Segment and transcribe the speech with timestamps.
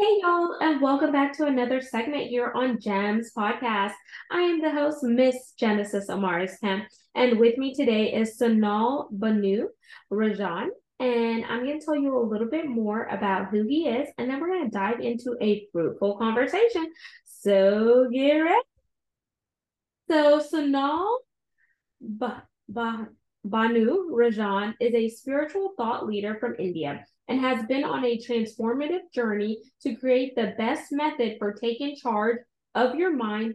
[0.00, 3.94] Hey, y'all, and welcome back to another segment here on GEMS Podcast.
[4.30, 6.84] I am the host, Miss Genesis Amaris Kemp,
[7.16, 9.64] and with me today is Sanal Bhanu
[10.12, 10.68] Rajan.
[11.00, 14.30] And I'm going to tell you a little bit more about who he is, and
[14.30, 16.92] then we're going to dive into a fruitful conversation.
[17.24, 18.62] So get ready.
[20.08, 21.16] So, Sanal
[22.00, 23.08] ba- ba-
[23.44, 29.12] Bhanu Rajan is a spiritual thought leader from India and has been on a transformative
[29.14, 32.38] journey to create the best method for taking charge
[32.74, 33.54] of your mind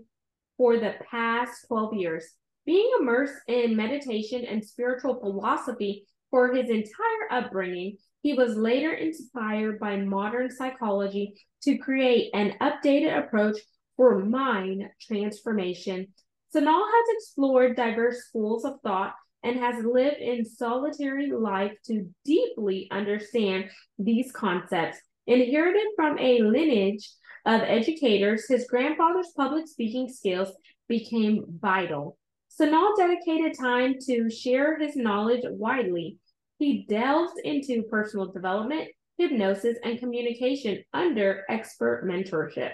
[0.58, 2.26] for the past 12 years.
[2.66, 9.80] Being immersed in meditation and spiritual philosophy for his entire upbringing, he was later inspired
[9.80, 13.58] by modern psychology to create an updated approach
[13.98, 16.08] for mind transformation.
[16.56, 22.88] Sanal has explored diverse schools of thought and has lived in solitary life to deeply
[22.92, 23.70] understand
[24.00, 24.98] these concepts.
[25.28, 27.10] Inherited from a lineage
[27.46, 30.50] of educators, his grandfather's public speaking skills
[30.88, 32.18] became vital.
[32.60, 36.18] Sanal dedicated time to share his knowledge widely.
[36.60, 42.72] He delves into personal development, hypnosis, and communication under expert mentorship.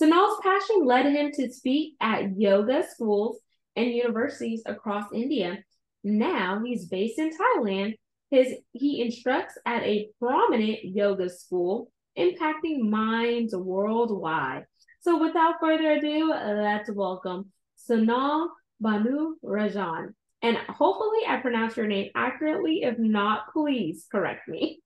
[0.00, 3.38] Sanal's passion led him to speak at yoga schools
[3.76, 5.58] and universities across India.
[6.02, 7.96] Now he's based in Thailand.
[8.30, 14.66] His he instructs at a prominent yoga school, impacting minds worldwide.
[15.00, 17.52] So without further ado, let's welcome
[17.88, 18.48] Sanal
[18.82, 20.14] Bhanu Rajan.
[20.42, 22.82] And hopefully I pronounced your name accurately.
[22.82, 24.80] If not, please correct me.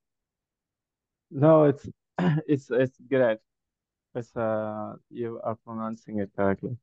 [1.31, 1.87] No, it's
[2.47, 3.39] it's it's good.
[4.15, 6.77] It's uh you are pronouncing it correctly.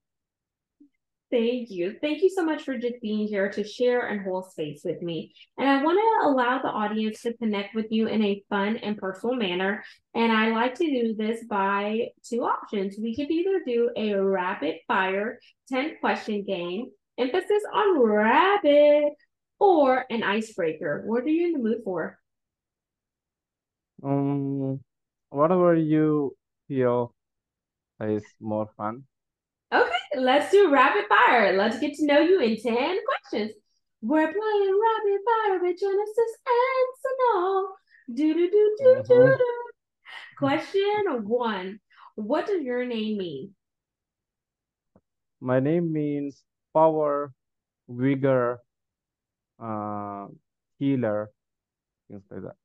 [1.33, 1.97] Thank you.
[2.03, 5.33] Thank you so much for just being here to share and hold space with me.
[5.57, 8.99] And I want to allow the audience to connect with you in a fun and
[8.99, 9.83] personal manner.
[10.15, 12.99] And I like to do this by two options.
[13.01, 19.13] We could either do a rapid fire 10 question game, emphasis on rapid,
[19.59, 21.03] or an icebreaker.
[21.07, 22.19] What are you in the mood for?
[24.05, 24.81] Um,
[25.31, 26.37] whatever you
[26.69, 27.15] feel
[28.03, 29.05] is more fun.
[30.17, 31.57] Let's do rapid fire.
[31.57, 33.53] Let's get to know you in 10 questions.
[34.03, 37.69] We're playing rapid fire with Genesis and Sanal.
[38.15, 39.39] Do do do do do Mhm.
[39.39, 39.71] do.
[40.39, 41.81] Question one
[42.17, 43.55] What does your name mean?
[45.41, 46.45] My name means
[46.75, 47.33] power,
[47.89, 48.61] vigor,
[49.59, 50.27] uh,
[50.79, 51.31] healer,
[52.09, 52.57] things like that.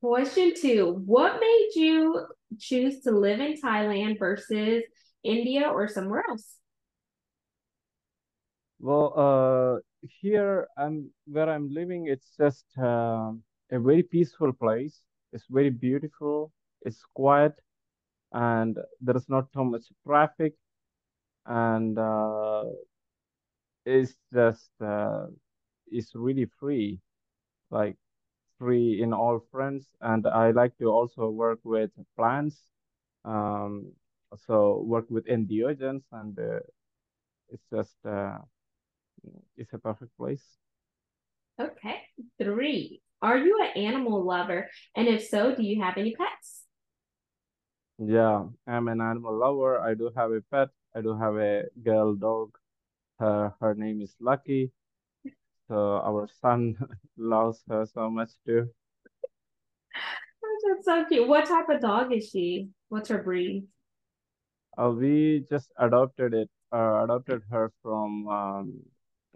[0.00, 2.26] Question two What made you
[2.58, 4.84] choose to live in Thailand versus
[5.26, 6.58] India or somewhere else?
[8.78, 9.80] Well, uh,
[10.20, 12.06] here I'm where I'm living.
[12.08, 13.32] It's just uh,
[13.72, 15.02] a very peaceful place.
[15.32, 16.52] It's very beautiful.
[16.82, 17.54] It's quiet,
[18.32, 20.54] and there is not too much traffic,
[21.46, 22.64] and uh,
[23.84, 25.26] it's just uh,
[25.90, 27.00] it's really free,
[27.70, 27.96] like
[28.58, 29.86] free in all fronts.
[30.00, 32.60] And I like to also work with plants,
[33.24, 33.92] um,
[34.46, 36.60] so work with entheogens, and uh,
[37.48, 38.38] it's just uh,
[39.56, 40.44] it's a perfect place.
[41.60, 42.02] Okay.
[42.38, 44.68] Three Are you an animal lover?
[44.94, 46.64] And if so, do you have any pets?
[47.98, 49.80] Yeah, I'm an animal lover.
[49.80, 50.68] I do have a pet.
[50.94, 52.52] I do have a girl dog.
[53.18, 54.70] Her her name is Lucky.
[55.68, 56.76] So our son
[57.16, 58.68] loves her so much too.
[60.68, 61.26] That's so cute.
[61.26, 62.68] What type of dog is she?
[62.88, 63.66] What's her breed?
[64.76, 68.82] Uh, we just adopted it, uh, adopted her from um,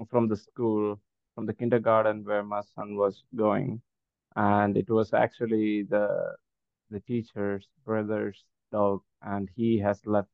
[0.09, 1.01] from the school,
[1.35, 3.81] from the kindergarten where my son was going,
[4.37, 6.35] and it was actually the
[6.91, 10.29] the teacher's brother's dog, and he has left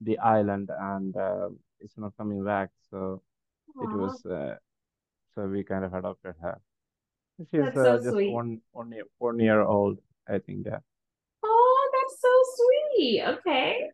[0.00, 1.48] the island and uh,
[1.80, 2.70] it's not coming back.
[2.90, 3.22] So
[3.80, 4.56] it was, uh,
[5.34, 6.60] so we kind of adopted her.
[7.50, 8.32] She's uh, so just sweet.
[8.32, 10.66] one one year one year old, I think.
[10.66, 10.78] Yeah.
[12.98, 13.90] Okay.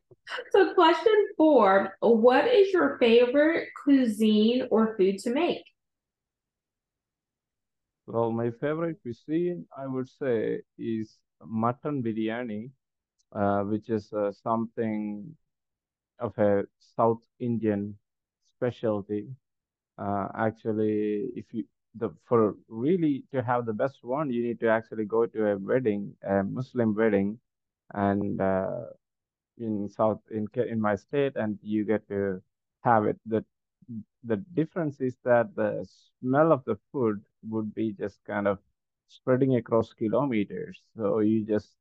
[0.52, 5.64] So, question four What is your favorite cuisine or food to make?
[8.06, 12.70] Well, my favorite cuisine, I would say, is mutton biryani,
[13.32, 15.36] uh, which is uh, something
[16.18, 16.64] of a
[16.96, 17.96] South Indian
[18.56, 19.28] specialty.
[19.98, 21.64] Uh, actually, if you
[21.94, 25.58] the for really to have the best one, you need to actually go to a
[25.58, 27.38] wedding, a Muslim wedding,
[27.94, 28.86] and uh,
[29.58, 32.42] in South in in my state, and you get to
[32.82, 33.18] have it.
[33.26, 33.44] The
[34.24, 35.86] the difference is that the
[36.20, 38.58] smell of the food would be just kind of
[39.08, 40.82] spreading across kilometers.
[40.96, 41.76] So you just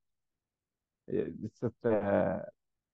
[1.08, 2.46] it's just a,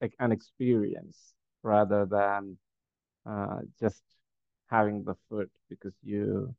[0.02, 1.34] like an experience
[1.64, 2.58] rather than
[3.26, 4.04] uh, just
[4.68, 6.54] having the food because you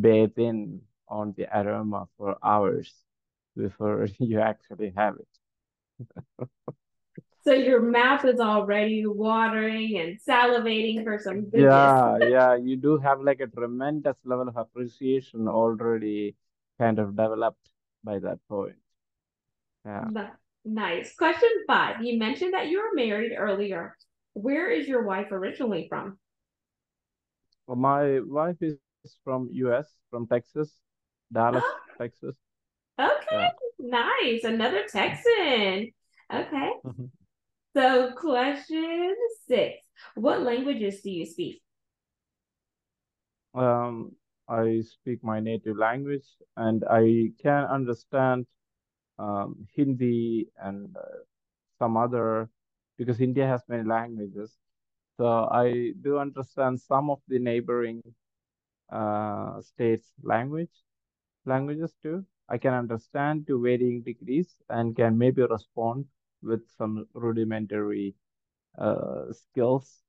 [0.00, 3.04] bathe in on the aroma for hours
[3.56, 5.28] before you actually have it.
[7.44, 11.92] So your mouth is already watering and salivating for some goodness.
[12.02, 16.34] Yeah, yeah, you do have like a tremendous level of appreciation already
[16.78, 17.70] kind of developed
[18.04, 18.76] by that point.
[19.84, 20.10] Yeah.
[20.64, 21.14] Nice.
[21.16, 22.02] Question five.
[22.02, 23.96] You mentioned that you were married earlier.
[24.34, 26.18] Where is your wife originally from?
[27.66, 28.78] Well, my wife is
[29.24, 30.76] from US, from Texas,
[31.32, 32.36] Dallas, Oh, Texas.
[32.98, 33.26] okay.
[33.30, 33.50] Yeah.
[33.82, 34.44] Nice.
[34.44, 35.90] Another Texan.
[36.32, 36.70] Okay.
[37.74, 39.16] So question
[39.48, 39.78] six.
[40.14, 41.62] What languages do you speak?
[43.54, 44.12] Um,
[44.48, 46.26] I speak my native language
[46.56, 48.46] and I can understand
[49.18, 51.26] um, Hindi and uh,
[51.78, 52.48] some other
[52.96, 54.56] because India has many languages.
[55.16, 58.02] So I do understand some of the neighboring
[58.92, 60.70] uh, states' language
[61.44, 62.24] languages too.
[62.52, 66.04] I can understand to varying degrees and can maybe respond
[66.42, 68.14] with some rudimentary
[68.78, 70.02] uh, skills.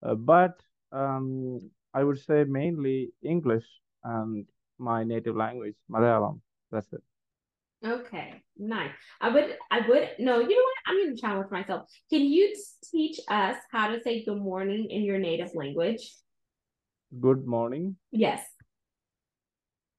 [0.00, 0.54] Uh, but
[0.92, 1.58] um,
[1.92, 3.64] I would say mainly English
[4.04, 4.46] and
[4.78, 6.40] my native language, Malayalam.
[6.70, 7.02] That's it.
[7.84, 8.92] Okay, nice.
[9.20, 10.82] I would, I would, no, you know what?
[10.86, 11.90] I'm going to challenge myself.
[12.10, 12.54] Can you
[12.92, 16.14] teach us how to say good morning in your native language?
[17.20, 17.96] Good morning.
[18.12, 18.40] Yes.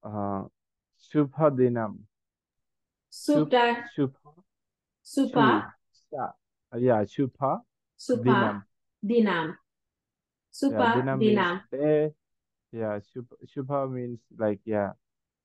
[0.01, 0.44] Uh,
[1.13, 1.98] Shubha Dinam.
[3.12, 4.33] Shub, Supta, Shubha,
[5.06, 5.71] supa,
[6.10, 7.62] Shu, Yeah, Shubha
[8.00, 8.63] supa, Dinam.
[9.06, 9.56] dinam.
[10.62, 11.62] Yeah, Supa, Dinam dinam.
[11.71, 12.12] day.
[12.71, 14.92] Yeah, Shubha, Shubha means like, yeah,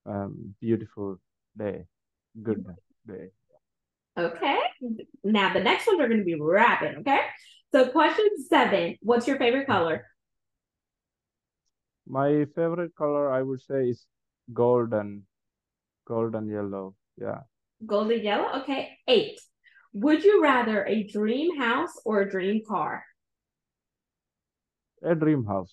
[0.06, 1.20] um, beautiful
[1.56, 1.84] day,
[2.42, 2.64] good
[3.06, 3.28] day.
[4.16, 4.58] Okay.
[5.22, 6.98] Now the next ones are going to be rapid.
[7.00, 7.20] Okay.
[7.70, 8.96] So question seven.
[9.02, 10.06] What's your favorite color?
[12.06, 14.06] My favorite color, I would say, is
[14.54, 15.24] golden,
[16.08, 16.94] golden yellow.
[17.20, 17.40] Yeah,
[17.84, 18.62] Golden yellow.
[18.62, 18.96] Okay.
[19.06, 19.38] Eight.
[19.92, 23.04] Would you rather a dream house or a dream car?
[25.02, 25.72] a dream house.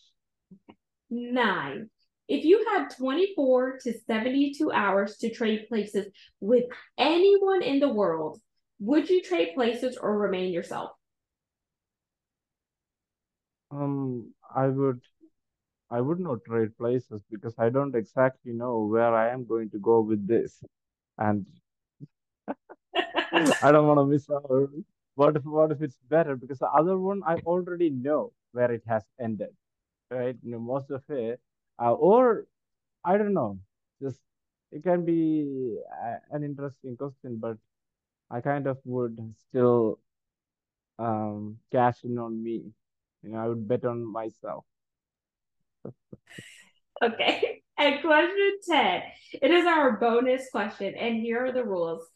[1.10, 1.90] Nine.
[2.28, 6.08] If you had 24 to 72 hours to trade places
[6.40, 6.66] with
[6.98, 8.40] anyone in the world,
[8.80, 10.92] would you trade places or remain yourself?
[13.72, 15.02] Um, I would,
[15.92, 19.80] I would not trade places because I don't exactly know where I am going to
[19.80, 20.64] go with this,
[21.18, 21.46] and
[23.62, 24.70] I don't want to miss out.
[25.16, 26.36] What if, what if it's better?
[26.36, 29.50] Because the other one, I already know where it has ended,
[30.12, 30.36] right?
[30.44, 31.40] You know, most of it,
[31.82, 32.48] uh, or
[33.06, 33.60] I don't know.
[34.02, 34.20] Just
[34.72, 37.58] it can be uh, an interesting question, but
[38.32, 39.18] I kind of would
[39.50, 40.00] still
[41.00, 42.72] um cash in on me.
[43.24, 44.66] You know, I would bet on myself.
[47.04, 47.62] Okay.
[47.78, 49.02] And question 10.
[49.42, 50.96] It is our bonus question.
[50.96, 52.08] And here are the rules.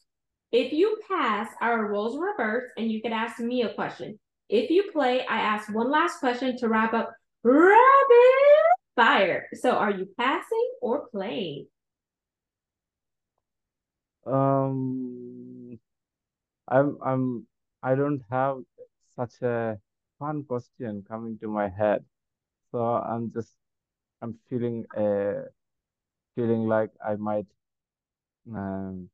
[0.54, 4.18] If you pass, our roles reverse and you can ask me a question.
[4.48, 7.12] If you play, I ask one last question to wrap up
[7.44, 9.48] rapid fire.
[9.54, 11.68] So are you passing or playing?
[14.25, 15.80] Um,
[16.68, 17.48] I'm I'm
[17.81, 18.57] I don't have
[19.16, 19.78] such a
[20.19, 22.04] fun question coming to my head,
[22.71, 23.54] so I'm just
[24.21, 25.45] I'm feeling uh
[26.35, 27.47] feeling like I might
[28.54, 29.09] um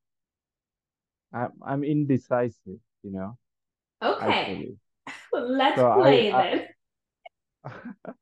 [1.33, 3.37] I'm I'm indecisive, you know,
[4.01, 4.47] Okay.
[4.47, 4.77] actually.
[5.33, 6.67] Let's So play I then.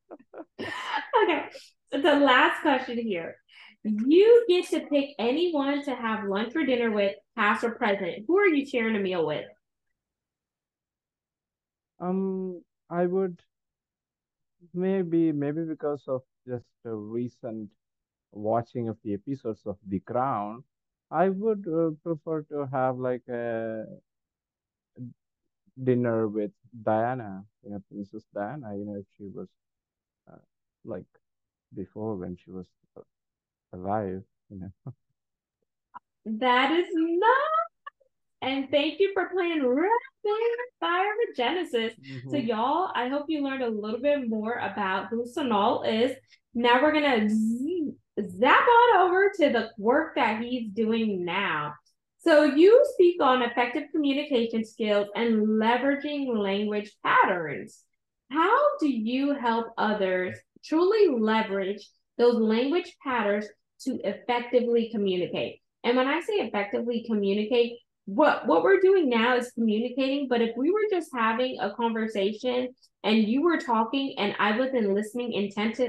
[1.22, 1.42] Okay.
[1.92, 3.36] So the last question here.
[3.84, 8.24] You get to pick anyone to have lunch or dinner with, past or present.
[8.26, 9.44] Who are you sharing a meal with?
[12.00, 13.42] um I would
[14.72, 17.70] maybe maybe because of just a recent
[18.32, 20.64] watching of the episodes of The Crown,
[21.10, 23.84] I would uh, prefer to have like a
[25.82, 26.52] dinner with
[26.82, 29.48] Diana, you know, Princess Diana, you know, if she was
[30.30, 30.38] uh,
[30.84, 31.06] like
[31.74, 32.66] before when she was
[32.96, 33.02] uh,
[33.72, 34.94] alive, you know.
[36.26, 37.43] That is not.
[38.44, 41.94] And thank you for playing Rapid Fire with Genesis.
[42.28, 46.14] So, hmm y'all, I hope you learned a little bit more about who Sanal is.
[46.54, 51.72] Now we're gonna z- zap on over to the work that he's doing now.
[52.18, 57.82] So, you speak on effective communication skills and leveraging language patterns.
[58.30, 63.46] How do you help others truly leverage those language patterns
[63.84, 65.60] to effectively communicate?
[65.82, 70.50] And when I say effectively communicate, what what we're doing now is communicating but if
[70.56, 72.68] we were just having a conversation
[73.02, 75.80] and you were talking and i wasn't listening intent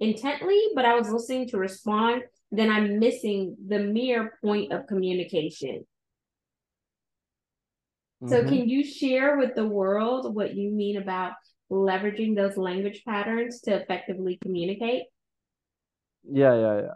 [0.00, 5.84] intently but i was listening to respond then i'm missing the mere point of communication
[8.26, 8.48] so Mm-hmm.
[8.48, 11.32] can you share with the world what you mean about
[11.70, 15.02] leveraging those language patterns to effectively communicate
[16.32, 16.94] Yeah, yeah, yeah.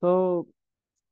[0.00, 0.46] So,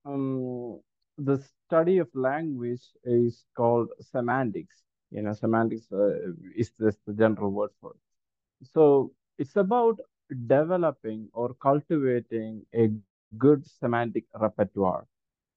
[0.04, 0.80] um,
[1.18, 4.82] the study of language is called semantics.
[5.10, 8.68] You know, semantics uh, is just the general word for it.
[8.74, 9.98] So, it's about
[10.46, 12.90] developing or cultivating a
[13.38, 15.06] good semantic repertoire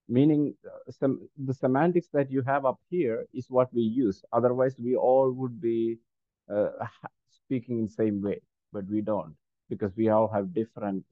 [0.07, 1.07] meaning uh,
[1.45, 5.59] the semantics that you have up here is what we use otherwise we all would
[5.61, 5.97] be
[6.53, 6.69] uh,
[7.45, 8.39] speaking in same way
[8.73, 9.35] but we don't
[9.69, 11.03] because we all have different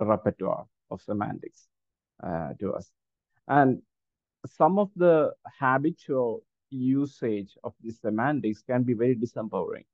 [0.00, 1.68] repertoire of semantics
[2.22, 2.90] uh, to us
[3.48, 3.82] and
[4.46, 9.84] some of the habitual usage of the semantics can be very disempowering.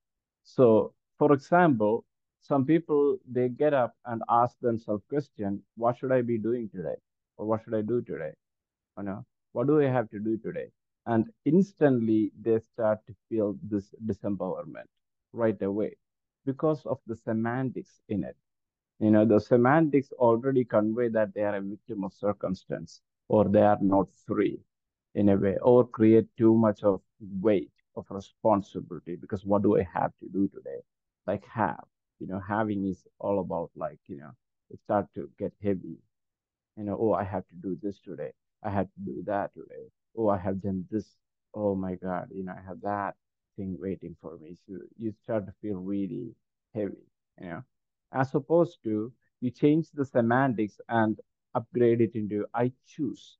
[0.42, 2.04] So for example
[2.40, 6.96] some people they get up and ask themselves question what should i be doing today?
[7.36, 8.32] Or what should i do today?
[8.98, 10.70] You know what do i have to do today?
[11.06, 14.88] And instantly they start to feel this disempowerment
[15.32, 15.96] right away
[16.44, 18.36] because of the semantics in it.
[19.00, 23.62] You know the semantics already convey that they are a victim of circumstance or they
[23.72, 24.60] are not free
[25.14, 27.00] in a way or create too much of
[27.48, 30.80] weight of responsibility because what do i have to do today
[31.26, 31.84] like have
[32.20, 34.32] you know having is all about like you know
[34.70, 35.98] it start to get heavy
[36.76, 38.32] you know, oh, I have to do this today.
[38.62, 39.90] I have to do that today.
[40.16, 41.16] Oh, I have done this.
[41.54, 43.14] Oh my God, you know, I have that
[43.56, 44.56] thing waiting for me.
[44.66, 46.34] So you start to feel really
[46.74, 47.06] heavy,
[47.40, 47.62] you know,
[48.12, 51.20] as opposed to you change the semantics and
[51.54, 53.38] upgrade it into I choose,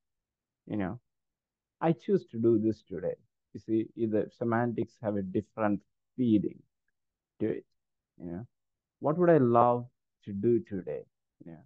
[0.66, 1.00] you know,
[1.80, 3.16] I choose to do this today.
[3.54, 5.80] You see, either semantics have a different
[6.16, 6.62] feeling
[7.40, 7.64] to it,
[8.18, 8.46] you know.
[9.00, 9.86] What would I love
[10.24, 11.04] to do today?
[11.44, 11.62] Yeah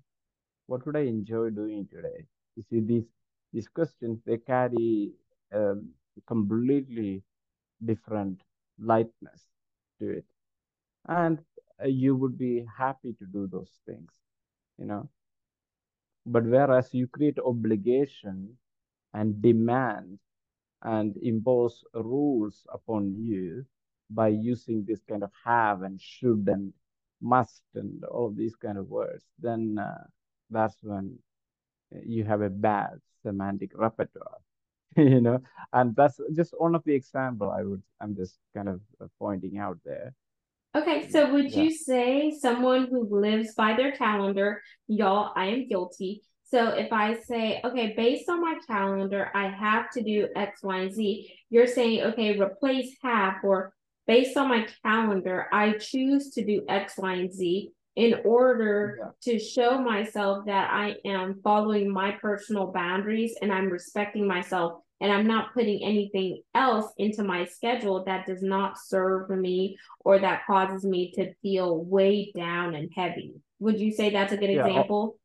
[0.67, 2.27] what would I enjoy doing today?
[2.57, 3.07] You see, these
[3.53, 5.13] these questions they carry
[5.53, 5.91] um,
[6.27, 7.23] completely
[7.85, 8.43] different
[8.79, 9.47] lightness
[10.01, 10.25] to it,
[11.07, 11.39] and
[11.83, 14.11] uh, you would be happy to do those things,
[14.79, 15.09] you know.
[16.27, 18.59] But whereas you create obligation
[19.15, 20.19] and demand
[20.83, 23.67] and impose rules upon you
[24.11, 26.73] by using this kind of have and should and
[27.21, 30.05] must and all of these kind of words, then uh,
[30.51, 31.19] that's when
[32.05, 34.39] you have a bad semantic repertoire
[34.97, 35.41] you know?
[35.73, 39.59] And that's just one of the example i would i'm just kind of uh, pointing
[39.59, 40.15] out there
[40.77, 41.63] Okay, so would yeah.
[41.63, 46.23] you say someone who lives by their calendar, y'all, I am guilty.
[46.45, 50.79] So if I say, okay, based on my calendar, I have to do X, Y,
[50.79, 53.73] and Z, you're saying, okay, replace have or
[54.07, 59.33] based on my calendar, I choose to do X, Y, and Z in order yeah.
[59.33, 65.13] to show myself that I am following my personal boundaries and I'm respecting myself and
[65.13, 70.47] I'm not putting anything else into my schedule that does not serve me or that
[70.47, 73.35] causes me to feel weighed down and heavy.
[73.61, 75.19] Would you say that's a good yeah example?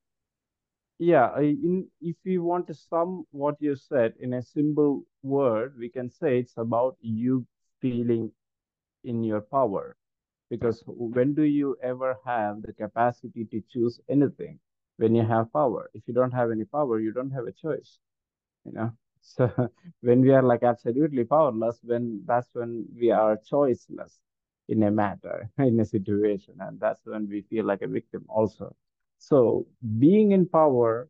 [0.97, 5.75] yeah I- in if we want to sum what you said in a simple word
[5.77, 7.45] we can say it's about you
[7.81, 8.31] feeling
[9.03, 9.95] in your power
[10.49, 14.59] because when do you ever have the capacity to choose anything
[14.97, 17.99] when you have power if you don't have any power you don't have a choice
[18.65, 19.49] you know so
[20.01, 24.19] when we are like absolutely powerless when that's when we are choiceless
[24.67, 28.75] in a matter in a situation and that's when we feel like a victim also.
[29.17, 29.65] So
[29.99, 31.09] being in power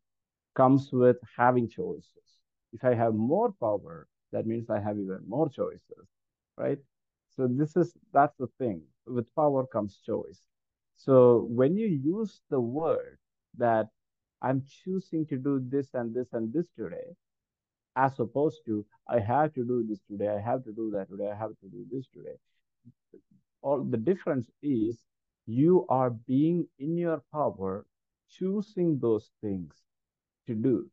[0.56, 2.28] comes with having choices.
[2.74, 6.08] If i have more power that means i have even more choices
[6.58, 6.80] right?
[7.36, 8.82] So this is that's the thing.
[9.06, 10.42] With power comes choice.
[10.96, 13.18] So when you use the word
[13.58, 13.90] that
[14.42, 17.16] i'm choosing to do this and this and this today
[18.06, 21.30] as opposed to I have to do this today, I have to do that today,
[21.32, 22.38] I have to do this today.
[23.62, 25.04] All the difference is
[25.46, 27.86] you are being in your power,
[28.30, 29.74] choosing those things
[30.48, 30.90] to do.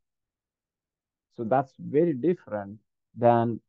[1.37, 2.81] So that's very different
[3.15, 3.61] than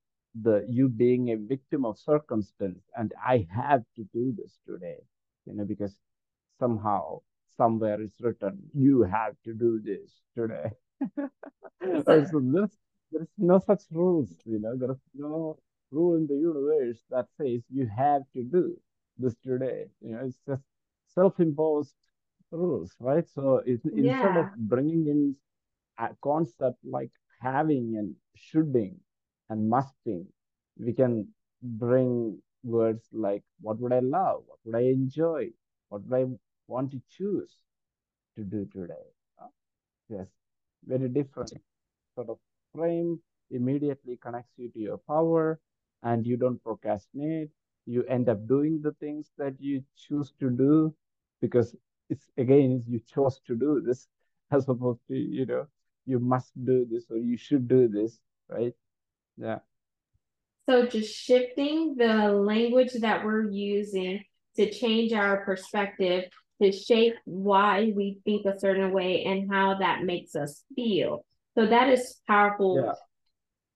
[0.41, 4.99] the you being a victim of circumstance and I have to do this today,
[5.45, 5.97] you know, because
[6.59, 7.21] somehow
[7.57, 10.71] somewhere it's written you have to do this today.
[12.05, 12.39] So, so
[13.11, 15.57] there's no such rules, you know, there's no
[15.91, 18.77] rule in the universe that says you have to do
[19.17, 19.85] this today.
[20.01, 20.63] You know, it's just
[21.07, 21.93] self-imposed
[22.51, 23.27] rules, right?
[23.27, 25.35] So it, instead of bringing in
[25.97, 27.11] a concept like
[27.41, 28.97] having and shoulding,
[29.49, 30.25] and musting.
[30.77, 31.27] We can
[31.61, 34.43] bring words like what would I love?
[34.47, 35.49] What would I enjoy?
[35.89, 36.25] What would I
[36.67, 37.53] want to choose
[38.35, 39.07] to do today?
[40.09, 40.27] Yes,
[40.85, 41.51] very different
[42.15, 42.39] sort of
[42.77, 43.19] frame
[43.49, 45.59] immediately connects you to your power
[46.03, 47.49] and you don't procrastinate.
[47.85, 50.93] You end up doing the things that you choose to do
[51.41, 51.75] because
[52.09, 54.07] it's again, you chose to do this
[54.51, 55.67] as opposed to, you know,
[56.05, 58.19] you must do this or you should do this,
[58.49, 58.73] right?
[59.37, 59.59] Yeah.
[60.69, 64.23] So just shifting the language that we're using
[64.57, 66.25] to change our perspective
[66.61, 71.23] to shape why we think a certain way and how that makes us feel.
[71.57, 72.83] So that is powerful.
[72.85, 72.93] Yeah.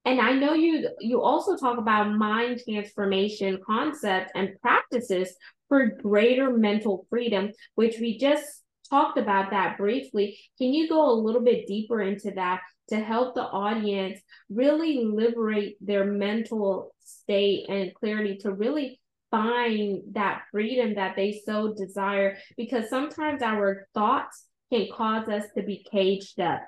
[0.06, 5.36] And I know you you also talk about mind transformation concepts and practices
[5.68, 8.46] for greater mental freedom, which we just
[8.90, 10.38] talked about that briefly.
[10.58, 14.20] Can you go a little bit deeper into that to help the audience
[14.50, 19.00] really liberate their mental state and clarity to really
[19.32, 22.38] find that freedom that they so desire?
[22.58, 26.62] Because sometimes our thoughts can cause us to be caged up.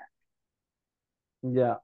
[1.43, 1.77] Yeah,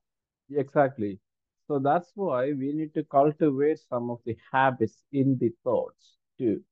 [0.51, 1.19] exactly.
[1.67, 6.63] So that's why we need to cultivate some of the habits in the thoughts too.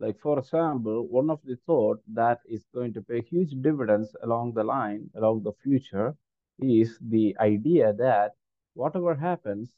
[0.00, 4.54] Like, for example, one of the thought that is going to pay huge dividends along
[4.54, 6.16] the line, along the future,
[6.60, 8.36] is the idea that
[8.74, 9.72] whatever happens,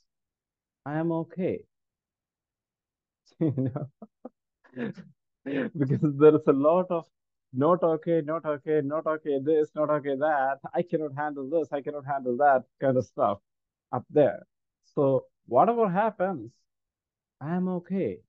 [0.87, 1.65] I am okay.
[3.41, 3.89] You know,
[5.79, 7.05] because there is a lot of
[7.55, 10.59] not okay, not okay, not okay, this, not okay, that.
[10.75, 13.39] I cannot handle this, I cannot handle that kind of stuff
[13.93, 14.47] up there.
[14.95, 16.53] So whatever happens,
[17.41, 18.21] I am okay.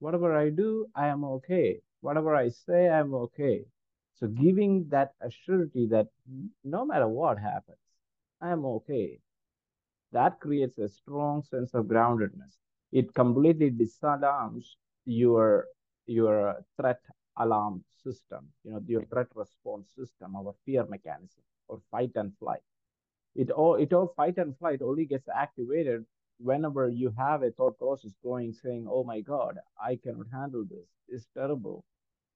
[0.00, 1.80] Whatever I do, I am okay.
[2.00, 3.64] Whatever I say, I'm okay.
[4.14, 6.08] So giving that assurity that
[6.64, 7.78] no matter what happens,
[8.40, 9.20] I am okay.
[10.12, 12.56] That creates a strong sense of groundedness.
[12.92, 15.66] It completely disarms your
[16.06, 17.00] your threat
[17.38, 22.62] alarm system, you know, your threat response system, our fear mechanism, or fight and flight.
[23.34, 26.04] It all it all fight and flight only gets activated
[26.38, 30.88] whenever you have a thought process going saying, "Oh my God, I cannot handle this.
[31.08, 31.84] It's terrible.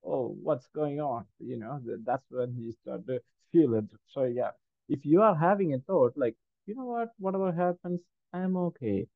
[0.05, 3.21] Oh, what's going on?" You know, that's when you start to
[3.53, 3.87] feel it.
[4.09, 4.53] So yeah,
[4.89, 6.37] if you are having a thought like,
[6.67, 8.01] you know what, whatever happens,
[8.33, 9.09] I'm okay.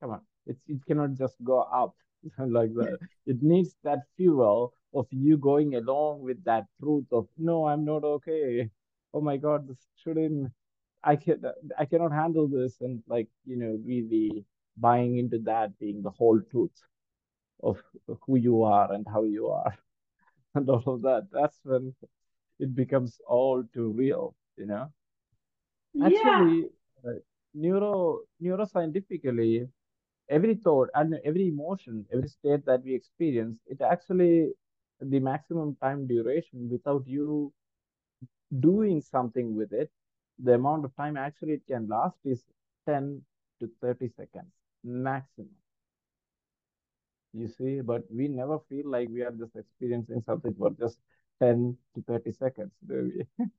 [0.00, 1.94] Come on, it's it cannot just go up
[2.38, 2.98] like that.
[3.26, 8.04] It needs that fuel of you going along with that truth of no, I'm not
[8.04, 8.70] okay.
[9.12, 10.52] Oh my God, this shouldn't.
[11.04, 11.42] I can
[11.78, 14.44] I cannot handle this, and like you know, really
[14.76, 16.78] buying into that being the whole truth
[17.62, 17.78] of
[18.26, 19.74] who you are and how you are
[20.54, 21.28] and all of that.
[21.32, 21.94] That's when
[22.58, 24.92] it becomes all too real, you know.
[25.94, 26.06] Yeah.
[26.06, 26.68] Actually,
[27.06, 27.20] uh,
[27.54, 29.68] neuro neuroscientifically,
[30.28, 34.52] every thought and every emotion, every state that we experience, it actually
[35.00, 37.52] the maximum time duration without you
[38.60, 39.90] doing something with it,
[40.38, 42.44] the amount of time actually it can last is
[42.86, 43.22] 10
[43.60, 44.52] to 30 seconds
[44.84, 45.50] maximum.
[47.32, 50.98] You see, but we never feel like we are just experiencing something for just
[51.40, 53.46] 10 to 30 seconds, do we?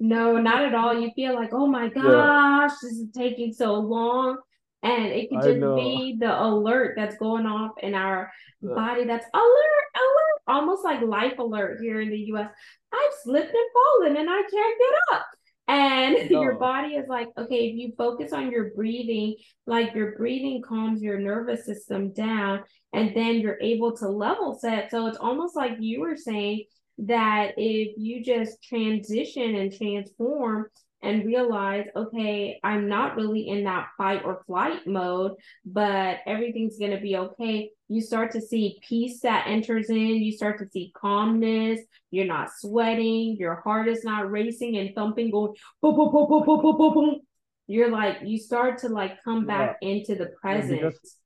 [0.00, 0.98] No, not at all.
[1.00, 4.38] You feel like, oh my Yeah, gosh, this is taking so long.
[4.82, 8.30] And it could just be the alert that's going off in our
[8.64, 12.50] Uh, body that's alert, alert, almost like life alert here in the US.
[12.92, 15.26] I've slipped and fallen and I can't get up.
[15.68, 19.36] And your body is like, okay, if you focus on your breathing,
[19.66, 24.90] like your breathing calms your nervous system down, and then you're able to level set.
[24.90, 26.64] So it's almost like you were saying
[26.98, 30.66] that if you just transition and transform
[31.02, 35.32] and realize, okay, I'm not really in that fight or flight mode,
[35.64, 37.70] but everything's going to be okay.
[37.88, 39.96] You start to see peace that enters in.
[39.96, 41.80] You start to see calmness.
[42.10, 43.36] You're not sweating.
[43.38, 46.94] Your heart is not racing and thumping, going boom, boom, boom, boom, boom, boom, boom,
[46.94, 47.20] boom.
[47.66, 50.80] You're like, you start to like come yeah, back into the yeah, present.
[50.80, 51.16] because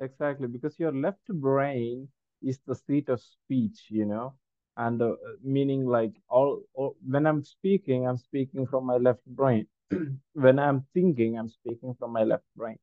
[0.00, 2.08] exactly because your left brain
[2.42, 4.34] is the seat of speech, you know,
[4.76, 6.60] and uh, meaning like all,
[7.06, 9.66] when I'm speaking, I'm speaking from my left brain.
[10.34, 12.78] When I'm thinking, I'm speaking from my left brain.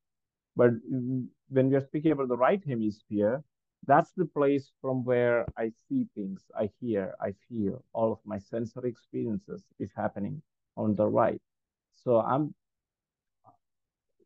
[0.56, 0.72] But
[1.50, 3.44] when we are speaking about the right hemisphere,
[3.86, 8.38] that's the place from where I see things, I hear, I feel, all of my
[8.40, 10.42] sensory experiences is happening
[10.78, 11.42] on the right.
[11.94, 12.54] So I'm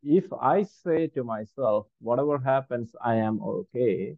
[0.03, 4.17] if I say to myself, whatever happens, I am okay,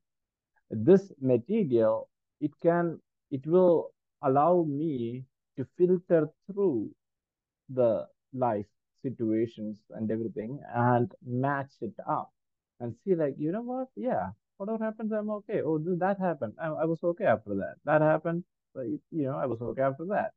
[0.69, 2.09] this material,
[2.41, 2.99] it can,
[3.31, 5.25] it will allow me
[5.57, 6.91] to filter through
[7.69, 8.65] the life
[9.01, 12.31] situations and everything and match it up
[12.79, 13.87] and see like, you know what?
[13.95, 15.61] Yeah, whatever happens, I'm okay.
[15.63, 16.53] Oh, that happened.
[16.61, 17.75] I, I was okay after that.
[17.85, 18.43] That happened.
[18.73, 20.31] But, you know, I was okay after that.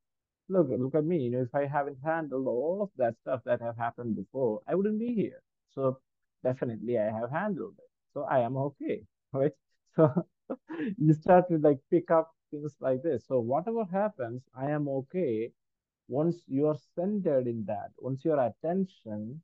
[0.48, 1.18] Look, look at me.
[1.24, 4.74] You know, if I haven't handled all of that stuff that have happened before, I
[4.74, 5.42] wouldn't be here.
[5.74, 5.98] So
[6.42, 7.90] definitely I have handled it.
[8.14, 9.52] So I am okay, right?
[9.96, 10.26] So
[10.98, 13.26] you start to like pick up things like this.
[13.26, 15.52] So whatever happens, I am okay.
[16.08, 19.42] Once you are centered in that, once your attention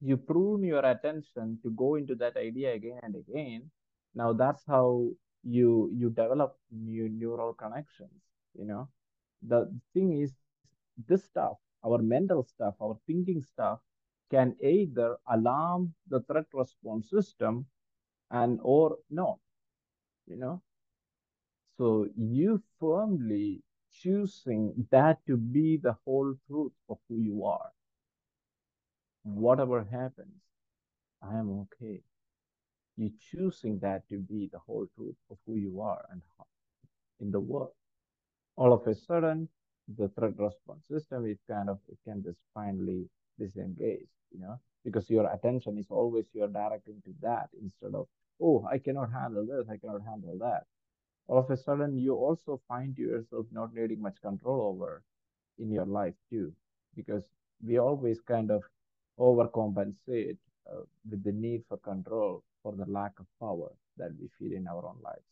[0.00, 3.70] you prune your attention to go into that idea again and again
[4.14, 5.08] now that's how
[5.42, 8.22] you you develop new neural connections
[8.58, 8.88] you know
[9.42, 9.60] the
[9.92, 10.34] thing is
[11.08, 13.78] this stuff our mental stuff our thinking stuff
[14.30, 17.66] can either alarm the threat response system
[18.30, 19.38] and or not
[20.26, 20.60] you know
[21.76, 27.70] so you firmly choosing that to be the whole truth of who you are
[29.24, 30.42] whatever happens,
[31.22, 32.00] I am okay.
[32.96, 36.22] You choosing that to be the whole truth of who you are and
[37.20, 37.72] in the world.
[38.56, 39.48] All of a sudden,
[39.98, 43.08] the threat response system is kind of it can just finally
[43.38, 48.06] disengage, you know, because your attention is always you're directing to that instead of,
[48.40, 50.64] oh, I cannot handle this, I cannot handle that.
[51.26, 55.02] All of a sudden, you also find yourself not needing much control over
[55.58, 56.52] in your life too,
[56.94, 57.24] because
[57.64, 58.62] we always kind of
[59.18, 60.36] overcompensate
[60.70, 64.66] uh, with the need for control for the lack of power that we feel in
[64.66, 65.24] our own lives.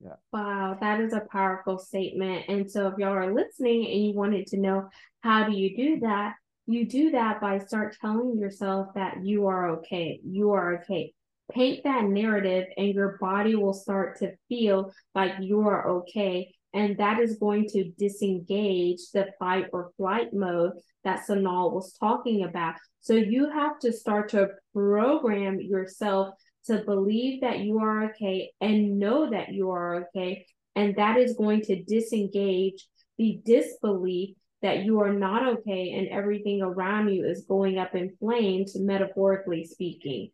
[0.00, 0.16] Yeah.
[0.32, 2.44] Wow, that is a powerful statement.
[2.48, 4.88] And so if y'all are listening and you wanted to know
[5.22, 6.34] how do you do that,
[6.66, 10.20] you do that by start telling yourself that you are okay.
[10.22, 11.14] You are okay.
[11.52, 16.98] Paint that narrative and your body will start to feel like you are okay and
[16.98, 20.72] that is going to disengage the fight or flight mode
[21.04, 22.74] that Sanal was talking about.
[23.00, 26.34] So you have to start to program yourself
[26.66, 30.46] to believe that you are okay and know that you are okay.
[30.76, 36.60] And that is going to disengage the disbelief that you are not okay and everything
[36.60, 40.30] around you is going up in flames, metaphorically speaking.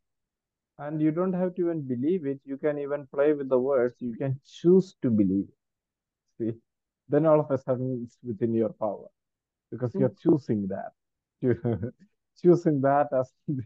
[0.79, 2.41] And you don't have to even believe it.
[2.45, 3.95] You can even play with the words.
[4.01, 5.47] You can choose to believe
[6.39, 6.53] see,
[7.09, 9.09] then all of a sudden it's within your power
[9.71, 10.21] because you're mm.
[10.21, 10.93] choosing that,
[12.43, 13.33] choosing that as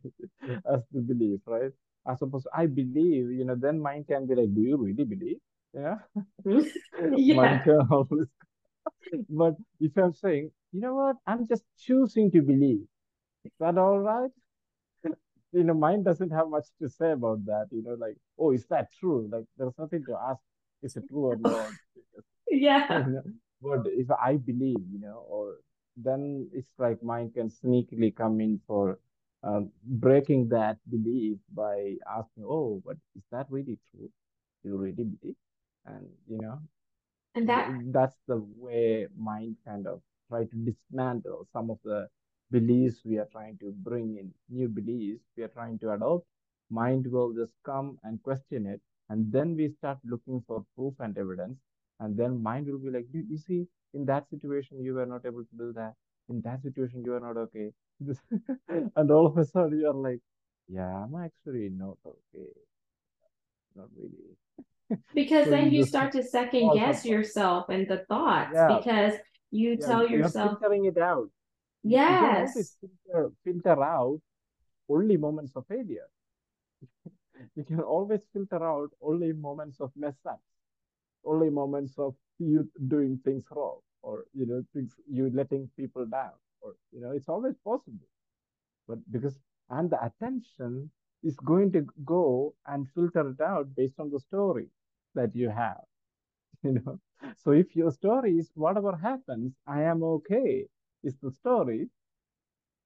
[0.73, 1.73] as the belief, right?
[2.07, 5.05] As opposed to I believe, you know, then mind can be like, do you really
[5.05, 5.39] believe?
[5.75, 5.99] Yeah,
[7.15, 7.35] yeah.
[7.35, 8.27] mind can always.
[9.29, 12.87] but if I'm saying, you know what, I'm just choosing to believe,
[13.45, 14.31] is that all right?
[15.53, 17.67] You know, mind doesn't have much to say about that.
[17.71, 19.29] You know, like, oh, is that true?
[19.31, 20.41] Like, there's nothing to ask.
[20.83, 21.71] Is it true or not?
[22.51, 23.05] yeah
[23.63, 25.57] but if i believe you know or
[25.97, 28.99] then it's like mind can sneakily come in for
[29.43, 34.11] um, breaking that belief by asking oh but is that really true
[34.65, 35.37] you really believe
[35.87, 36.59] and you know
[37.35, 42.09] and that that's the way mind kind of try to dismantle some of the
[42.51, 46.27] beliefs we are trying to bring in new beliefs we are trying to adopt.
[46.71, 51.17] Mind will just come and question it and then we start looking for proof and
[51.17, 51.59] evidence
[52.01, 55.25] and then mind will be like you, you see in that situation you were not
[55.25, 55.95] able to do that.
[56.29, 57.71] In that situation you are not okay.
[58.97, 60.21] And all of a sudden you're like
[60.69, 62.51] yeah i'm actually not okay.
[63.75, 64.37] Not really.
[65.15, 68.79] Because so then you, you start to second guess yourself and the thoughts yeah.
[68.79, 69.15] because
[69.51, 71.29] you yeah, tell yourself you're filtering it out
[71.83, 74.21] yes you filter, filter out
[74.89, 76.09] only moments of failure.
[77.57, 80.43] You can always filter out only moments of mess ups
[81.25, 86.37] only moments of you doing things wrong or you know things you letting people down
[86.61, 88.09] or you know it's always possible.
[88.89, 89.39] But because
[89.71, 90.91] and the attention
[91.23, 94.69] is going to go and filter it out based on the story
[95.15, 95.83] that you have
[96.63, 96.99] you know.
[97.37, 100.67] So if your story is whatever happens i am okay
[101.03, 101.89] is the story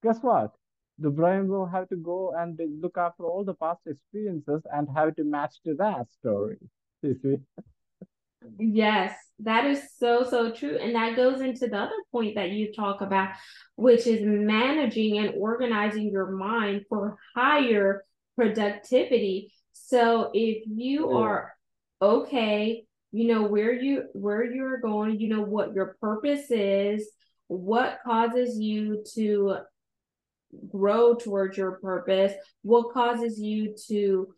[0.01, 0.53] guess what
[0.99, 5.15] the brain will have to go and look after all the past experiences and have
[5.15, 6.57] to match to that story
[7.01, 7.37] you see
[8.57, 10.77] Yes, that is so, so true.
[10.77, 13.29] And that goes into the other point that you talk about,
[13.75, 18.03] which is managing and organizing your mind for higher
[18.35, 19.53] productivity.
[19.71, 21.17] So if you yeah.
[21.17, 21.53] are
[22.01, 27.09] okay, you know where you where you're going, you know what your purpose is,
[27.55, 29.57] what causes you to
[30.69, 34.33] grow towards your purpose, what causes you to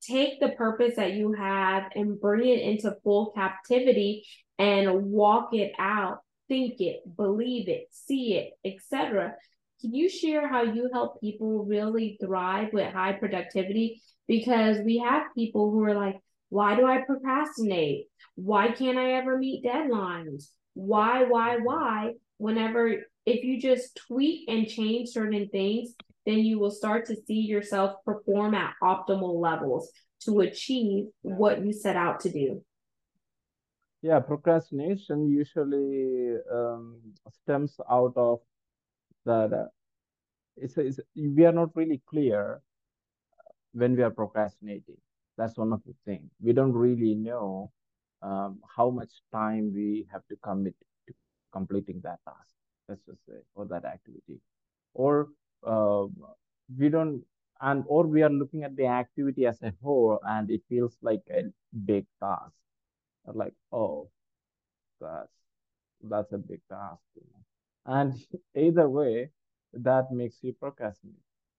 [0.00, 4.24] take the purpose that you have and bring it into full captivity
[4.58, 9.34] and walk it out think it believe it see it etc
[9.80, 14.02] can you share how you help people really thrive with high productivity?
[14.26, 16.16] Because we have people who are like,
[16.48, 18.06] why do I procrastinate?
[18.34, 20.48] Why can't I ever meet deadlines?
[20.78, 22.12] Why, why, why?
[22.36, 22.88] Whenever,
[23.26, 25.92] if you just tweak and change certain things,
[26.24, 31.72] then you will start to see yourself perform at optimal levels to achieve what you
[31.72, 32.62] set out to do.
[34.02, 37.00] Yeah, procrastination usually um,
[37.42, 38.38] stems out of
[39.26, 39.52] that.
[39.52, 39.66] Uh,
[40.56, 42.60] it's, it's we are not really clear
[43.72, 44.98] when we are procrastinating.
[45.36, 47.72] That's one of the things we don't really know
[48.22, 50.74] um, how much time we have to commit
[51.06, 51.14] to
[51.52, 52.54] completing that task.
[52.88, 54.40] Let's just say, or that activity,
[54.94, 55.28] or
[55.66, 56.06] uh,
[56.76, 57.22] we don't
[57.60, 61.22] and or we are looking at the activity as a whole and it feels like
[61.30, 61.42] a
[61.84, 62.54] big task
[63.34, 64.08] like oh
[65.00, 65.32] that's
[66.04, 67.94] that's a big task you know?
[67.94, 68.14] and
[68.56, 69.30] either way
[69.72, 71.16] that makes you procrastinate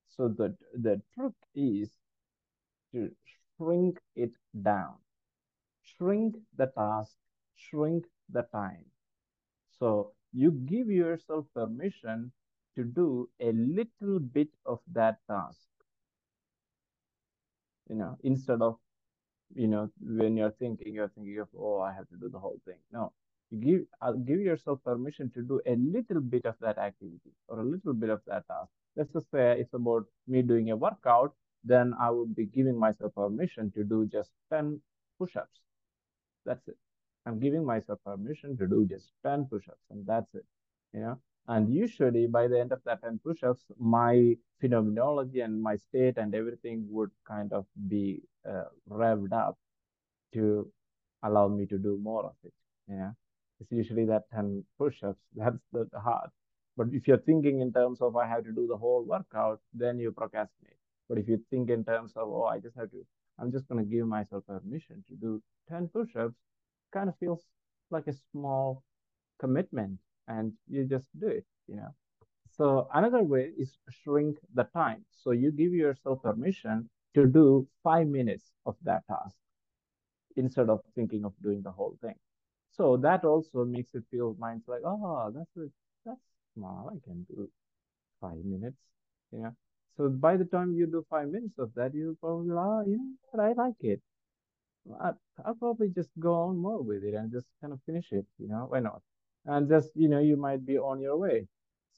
[0.10, 1.90] so the the trick is
[2.92, 3.12] to
[3.58, 4.32] shrink it
[4.64, 4.96] down
[6.00, 7.16] shrink the task
[7.56, 8.86] shrink the time.
[9.80, 12.34] So you give yourself permission
[12.76, 15.70] to do a little bit of that task.
[17.90, 18.80] You know instead of
[19.56, 22.60] you know when you're thinking you're thinking of oh i have to do the whole
[22.66, 22.80] thing.
[22.92, 23.14] No.
[23.52, 27.60] You give uh, give yourself permission to do a little bit of that activity or
[27.60, 28.72] a little bit of that task.
[28.96, 33.14] Let's just say it's about me doing a workout then i would be giving myself
[33.16, 34.82] permission to do just 10
[35.18, 35.60] push-ups
[36.46, 36.78] that's it
[37.26, 40.46] i'm giving myself permission to do just 10 push-ups and that's it
[40.94, 45.78] you know and usually by the end of that 10 push-ups, my phenomenology and my
[45.78, 49.58] state and everything would kind of be uh, revved up
[50.34, 50.72] to
[51.24, 52.54] allow me to do more of it.
[52.88, 53.12] Yeah.
[53.60, 55.20] It's usually that 10 push-ups.
[55.36, 56.30] That's the hard.
[56.78, 59.98] But if you're thinking in terms of I have to do the whole workout, then
[59.98, 60.78] you procrastinate.
[61.10, 63.04] But if you think in terms of, oh, I just have to,
[63.42, 66.38] I'm just going to give myself permission to do 10 push-ups,
[66.92, 67.44] kind of feels
[67.92, 68.84] like a small
[69.40, 71.94] commitment and you just do it, you know.
[72.52, 75.06] So another way is shrink the time.
[75.12, 79.36] So you give yourself permission to do five minutes of that task
[80.36, 82.16] instead of thinking of doing the whole thing.
[82.72, 85.70] So that also makes it feel minds like, oh, that's
[86.06, 86.22] that's
[86.54, 86.90] small.
[86.94, 87.50] I can do
[88.22, 88.78] five minutes.
[89.32, 89.52] Yeah.
[90.00, 93.14] So by the time you do five minutes of that, you probably, oh, you know,
[93.32, 94.02] what, I like it.
[95.02, 95.12] I,
[95.46, 98.26] I'll probably just go on more with it and just kind of finish it.
[98.40, 99.02] You know, why not?
[99.46, 101.48] and just you know you might be on your way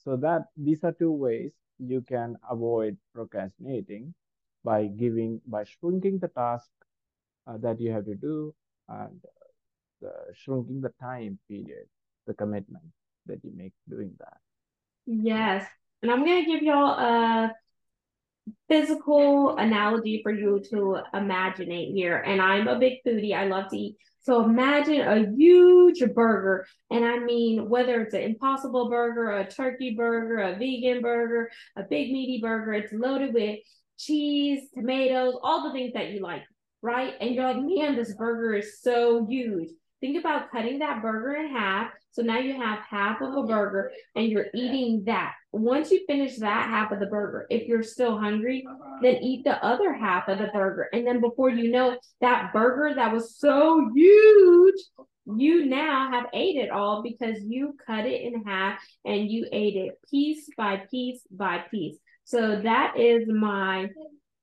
[0.04, 4.14] so that these are two ways you can avoid procrastinating
[4.64, 6.70] by giving by shrinking the task
[7.46, 8.54] uh, that you have to do
[8.88, 9.20] and
[10.06, 11.86] uh, shrinking the time period
[12.26, 12.84] the commitment
[13.26, 14.38] that you make doing that
[15.06, 15.66] yes
[16.02, 17.52] and i'm going to give y'all a
[18.68, 23.68] physical analogy for you to imagine it here and i'm a big foodie i love
[23.70, 26.66] to eat so imagine a huge burger.
[26.90, 31.82] And I mean, whether it's an impossible burger, a turkey burger, a vegan burger, a
[31.82, 33.58] big meaty burger, it's loaded with
[33.98, 36.42] cheese, tomatoes, all the things that you like,
[36.82, 37.14] right?
[37.20, 39.70] And you're like, man, this burger is so huge.
[40.00, 41.90] Think about cutting that burger in half.
[42.12, 45.34] So now you have half of a burger and you're eating that.
[45.52, 48.98] Once you finish that half of the burger, if you're still hungry, uh-huh.
[49.02, 50.88] then eat the other half of the burger.
[50.92, 54.80] And then before you know it, that burger that was so huge,
[55.26, 59.76] you now have ate it all because you cut it in half and you ate
[59.76, 61.96] it piece by piece by piece.
[62.24, 63.88] So that is my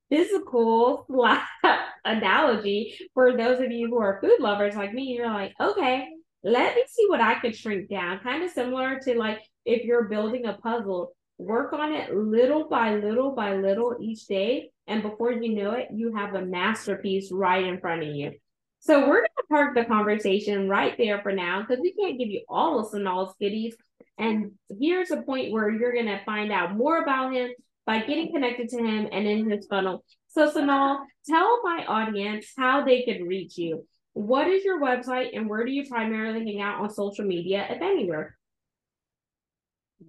[0.09, 1.05] physical
[2.05, 5.15] analogy for those of you who are food lovers like me.
[5.15, 6.07] You're like, okay,
[6.43, 8.19] let me see what I could shrink down.
[8.19, 12.95] Kind of similar to like if you're building a puzzle, work on it little by
[12.95, 14.71] little by little each day.
[14.87, 18.33] And before you know it, you have a masterpiece right in front of you.
[18.79, 22.29] So we're going to park the conversation right there for now because we can't give
[22.29, 23.75] you all of Sanal's goodies.
[24.17, 27.51] And here's a point where you're going to find out more about him
[27.85, 30.03] by getting connected to him and in his funnel.
[30.27, 33.85] So, Sanal, tell my audience how they could reach you.
[34.13, 37.81] What is your website and where do you primarily hang out on social media, if
[37.81, 38.37] anywhere?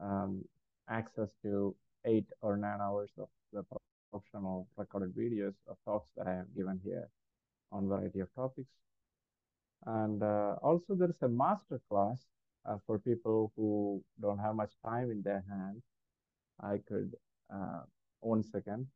[0.00, 0.42] um,
[0.88, 1.74] access to
[2.06, 3.64] eight or nine hours of the
[4.12, 7.08] optional recorded videos of talks that I have given here
[7.72, 8.70] on variety of topics.
[9.86, 12.18] And uh, also there is a master class
[12.64, 15.82] uh, for people who don't have much time in their hand.
[16.62, 17.14] I could,
[17.52, 17.82] uh,
[18.24, 18.88] one second.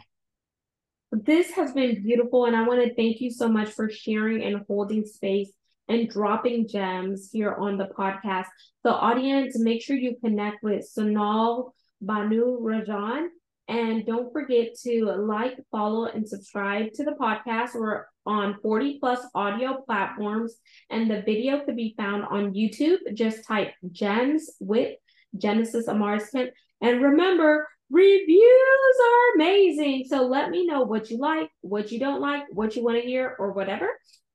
[1.11, 2.45] This has been beautiful.
[2.45, 5.51] And I want to thank you so much for sharing and holding space
[5.87, 8.47] and dropping gems here on the podcast.
[8.83, 13.27] The audience, make sure you connect with Sanal Bhanu Rajan.
[13.69, 17.75] And don't forget to like, follow, and subscribe to the podcast.
[17.75, 20.55] We're on 40 plus audio platforms,
[20.89, 22.97] and the video could be found on YouTube.
[23.13, 24.95] Just type gems with
[25.37, 26.49] Genesis Amaris Kemp.
[26.81, 30.05] And remember, reviews are amazing.
[30.09, 33.07] So let me know what you like, what you don't like, what you want to
[33.07, 33.87] hear, or whatever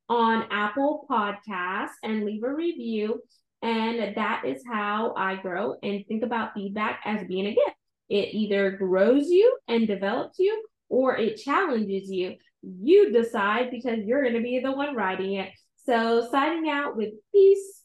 [0.09, 3.21] on Apple Podcasts and leave a review.
[3.63, 7.77] And that is how I grow and think about feedback as being a gift.
[8.09, 12.37] It either grows you and develops you, or it challenges you.
[12.63, 15.51] You decide because you're going to be the one writing it.
[15.85, 17.83] So, signing out with peace,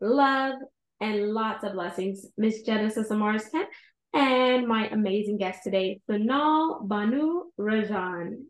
[0.00, 0.54] love,
[1.00, 3.68] and lots of blessings, Miss Genesis Amaris Kemp,
[4.12, 8.44] and my amazing guest today, Sanal Bhanu Rajan.